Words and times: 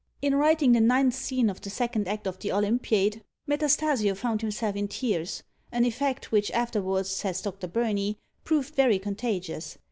In 0.19 0.33
writing 0.33 0.71
the 0.71 0.81
ninth 0.81 1.13
scene 1.13 1.47
of 1.47 1.61
the 1.61 1.69
second 1.69 2.07
act 2.07 2.25
of 2.25 2.39
the 2.39 2.49
Olimpiade, 2.51 3.21
Metastasio 3.47 4.15
found 4.15 4.41
himself 4.41 4.75
in 4.75 4.87
tears; 4.87 5.43
an 5.71 5.85
effect 5.85 6.31
which 6.31 6.49
afterwards, 6.53 7.11
says 7.11 7.39
Dr. 7.39 7.67
Burney, 7.67 8.17
proved 8.43 8.73
very 8.73 8.97
contagious. 8.97 9.77